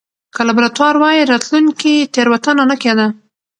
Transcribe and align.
که 0.35 0.41
لابراتوار 0.47 0.95
واي، 0.97 1.17
راتلونکې 1.31 1.93
تېروتنه 2.13 2.63
نه 2.71 2.75
کېده. 2.83 3.07